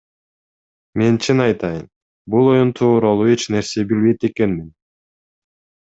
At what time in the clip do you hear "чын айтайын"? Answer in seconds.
1.23-1.85